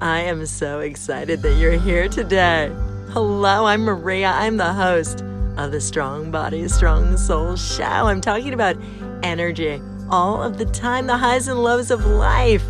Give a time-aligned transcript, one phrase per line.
[0.00, 2.70] I am so excited that you're here today.
[3.10, 4.28] Hello, I'm Maria.
[4.28, 5.24] I'm the host
[5.56, 7.82] of the Strong Body, Strong Soul show.
[7.82, 8.76] I'm talking about
[9.24, 12.62] energy all of the time, the highs and lows of life.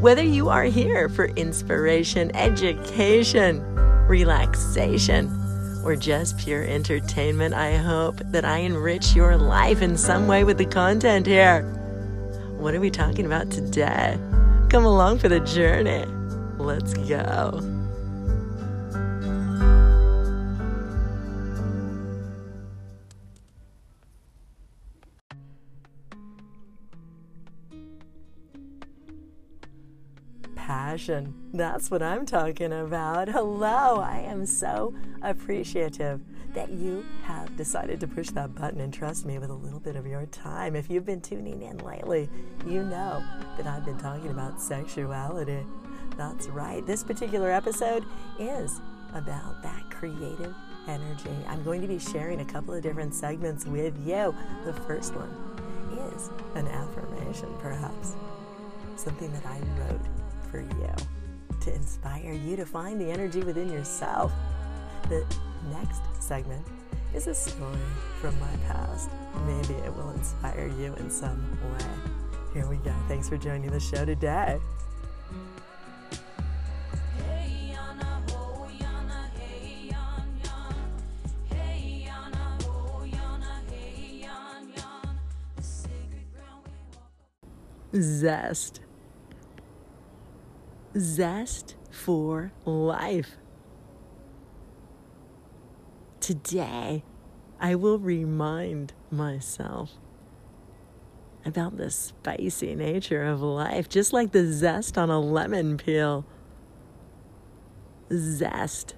[0.00, 3.62] Whether you are here for inspiration, education,
[4.06, 5.30] relaxation,
[5.84, 10.56] or just pure entertainment, I hope that I enrich your life in some way with
[10.56, 11.60] the content here.
[12.56, 14.18] What are we talking about today?
[14.70, 16.06] Come along for the journey.
[16.58, 17.62] Let's go.
[30.56, 31.32] Passion.
[31.54, 33.28] That's what I'm talking about.
[33.28, 36.20] Hello, I am so appreciative
[36.54, 39.96] that you have decided to push that button and trust me with a little bit
[39.96, 40.74] of your time.
[40.74, 42.28] If you've been tuning in lately,
[42.66, 43.22] you know
[43.56, 45.64] that I've been talking about sexuality.
[46.18, 46.84] That's right.
[46.84, 48.04] This particular episode
[48.40, 48.80] is
[49.14, 50.52] about that creative
[50.88, 51.30] energy.
[51.46, 54.34] I'm going to be sharing a couple of different segments with you.
[54.64, 55.30] The first one
[56.12, 58.16] is an affirmation, perhaps,
[58.96, 60.00] something that I wrote
[60.50, 60.90] for you
[61.60, 64.32] to inspire you to find the energy within yourself.
[65.08, 65.24] The
[65.70, 66.66] next segment
[67.14, 67.78] is a story
[68.20, 69.08] from my past.
[69.46, 71.40] Maybe it will inspire you in some
[71.72, 72.12] way.
[72.54, 72.94] Here we go.
[73.06, 74.58] Thanks for joining the show today.
[88.00, 88.80] Zest.
[90.96, 93.36] Zest for life.
[96.20, 97.04] Today,
[97.60, 99.92] I will remind myself
[101.44, 106.26] about the spicy nature of life, just like the zest on a lemon peel.
[108.12, 108.94] Zest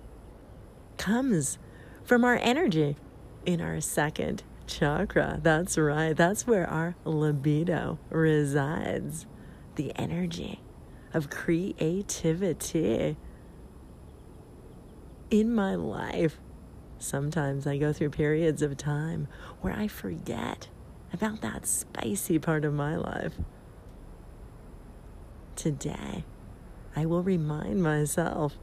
[0.97, 1.59] comes
[2.03, 2.97] from our energy
[3.47, 5.41] in our second chakra.
[5.43, 6.17] That's right.
[6.17, 9.27] That's where our libido resides.
[9.75, 10.61] The energy
[11.13, 13.17] of creativity.
[15.31, 16.41] In my life,
[16.99, 19.29] sometimes I go through periods of time
[19.61, 20.69] where I forget
[21.13, 23.35] about that spicy part of my life.
[25.57, 26.25] Today,
[26.97, 28.57] I will remind myself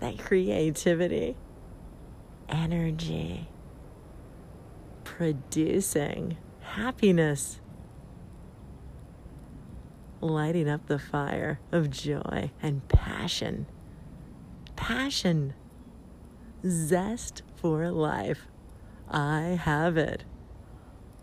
[0.00, 1.36] that creativity,
[2.48, 3.48] energy,
[5.04, 7.60] producing happiness,
[10.20, 13.66] lighting up the fire of joy and passion.
[14.76, 15.54] Passion,
[16.66, 18.48] zest for life.
[19.08, 20.24] I have it.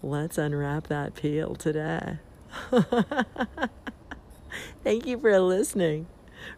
[0.03, 2.19] Let's unwrap that peel today.
[4.83, 6.07] Thank you for listening.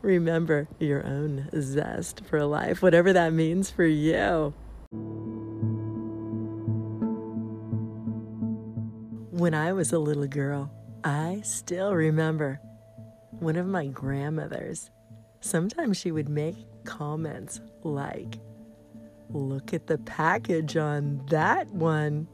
[0.02, 4.54] Remember your own zest for life, whatever that means for you.
[9.34, 10.72] When I was a little girl,
[11.04, 12.62] I still remember
[13.32, 14.92] one of my grandmothers.
[15.40, 18.38] Sometimes she would make comments like,
[19.32, 22.28] Look at the package on that one.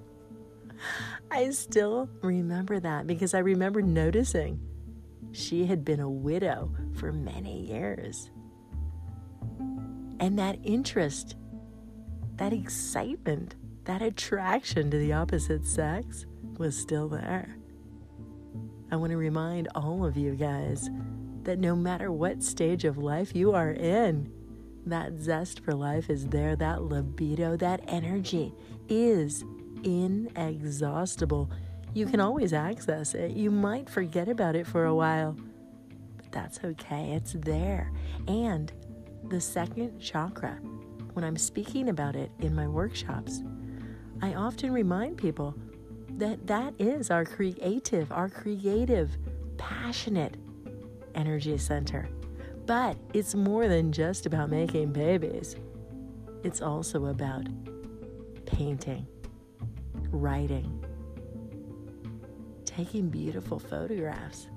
[1.30, 4.58] I still remember that because I remember noticing
[5.32, 8.30] she had been a widow for many years.
[10.20, 11.36] And that interest,
[12.36, 13.56] that excitement,
[13.86, 16.26] that attraction to the opposite sex
[16.58, 17.56] was still there.
[18.90, 20.90] I want to remind all of you guys
[21.44, 24.32] that no matter what stage of life you are in,
[24.86, 28.52] that zest for life is there, that libido, that energy
[28.88, 29.44] is
[29.84, 31.50] inexhaustible.
[31.94, 33.32] You can always access it.
[33.32, 35.36] You might forget about it for a while,
[36.16, 37.12] but that's okay.
[37.12, 37.92] It's there.
[38.26, 38.72] And
[39.28, 40.58] the second chakra,
[41.12, 43.42] when I'm speaking about it in my workshops,
[44.22, 45.54] I often remind people
[46.16, 49.16] that that is our creative, our creative,
[49.58, 50.36] passionate
[51.14, 52.08] energy center.
[52.64, 55.56] But it's more than just about making babies.
[56.42, 57.46] It's also about
[58.46, 59.06] painting,
[60.10, 60.84] writing,
[62.64, 64.48] taking beautiful photographs.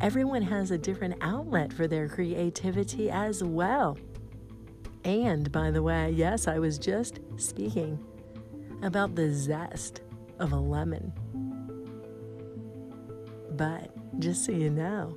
[0.00, 3.98] Everyone has a different outlet for their creativity as well.
[5.04, 7.98] And by the way, yes, I was just speaking
[8.84, 10.02] about the zest
[10.38, 11.12] of a lemon.
[13.56, 13.90] But
[14.20, 15.16] just so you know,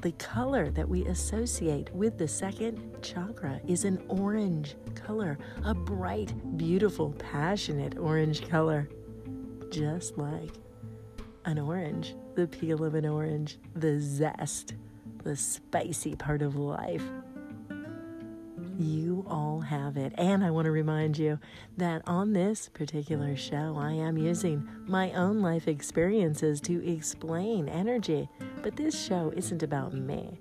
[0.00, 6.32] the color that we associate with the second chakra is an orange color, a bright,
[6.56, 8.88] beautiful, passionate orange color,
[9.70, 10.50] just like
[11.44, 14.74] an orange the peel of an orange, the zest,
[15.22, 17.04] the spicy part of life.
[18.82, 20.12] You all have it.
[20.18, 21.38] And I want to remind you
[21.76, 28.28] that on this particular show, I am using my own life experiences to explain energy.
[28.60, 30.40] But this show isn't about me,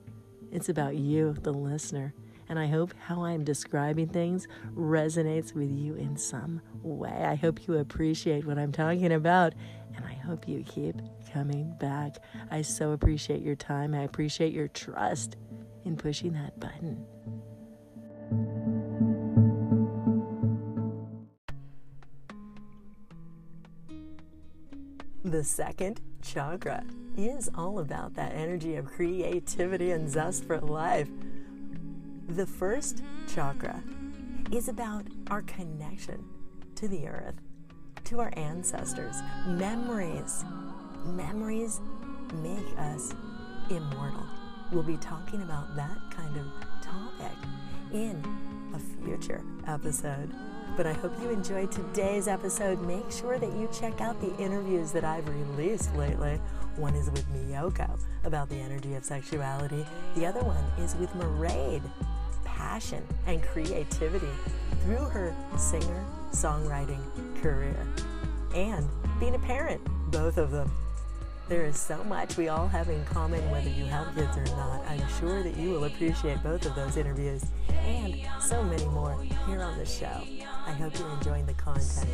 [0.51, 2.13] it's about you, the listener.
[2.49, 7.23] And I hope how I'm describing things resonates with you in some way.
[7.25, 9.53] I hope you appreciate what I'm talking about.
[9.95, 10.95] And I hope you keep
[11.31, 12.17] coming back.
[12.49, 13.93] I so appreciate your time.
[13.93, 15.37] I appreciate your trust
[15.85, 17.05] in pushing that button.
[25.41, 26.83] The second chakra
[27.17, 31.09] is all about that energy of creativity and zest for life.
[32.27, 33.81] The first chakra
[34.51, 36.23] is about our connection
[36.75, 37.41] to the earth,
[38.03, 39.15] to our ancestors,
[39.47, 40.45] memories.
[41.05, 41.81] Memories
[42.35, 43.15] make us
[43.71, 44.27] immortal.
[44.71, 46.45] We'll be talking about that kind of
[46.83, 47.35] topic
[47.91, 48.23] in
[48.75, 50.31] a future episode.
[50.77, 52.81] But I hope you enjoyed today's episode.
[52.81, 56.39] Make sure that you check out the interviews that I've released lately.
[56.77, 59.85] One is with Miyoko about the energy of sexuality,
[60.15, 61.81] the other one is with Mairead,
[62.45, 64.29] passion and creativity
[64.83, 67.01] through her singer songwriting
[67.41, 67.75] career,
[68.55, 68.87] and
[69.19, 69.81] being a parent,
[70.11, 70.71] both of them.
[71.49, 74.85] There is so much we all have in common, whether you have kids or not.
[74.87, 79.00] I'm sure that you will appreciate both of those interviews and so many more
[79.47, 80.21] here on the show.
[80.65, 82.07] I hope you're enjoying the content.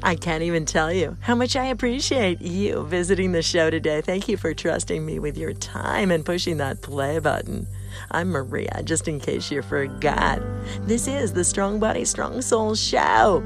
[0.00, 4.00] I can't even tell you how much I appreciate you visiting the show today.
[4.00, 7.66] Thank you for trusting me with your time and pushing that play button.
[8.10, 10.40] I'm Maria, just in case you forgot.
[10.82, 13.44] This is the Strong Body, Strong Soul Show.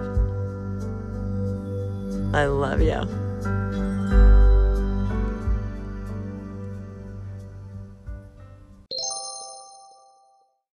[2.33, 3.01] I love you.